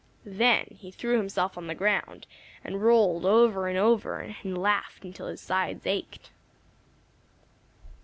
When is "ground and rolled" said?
1.75-3.23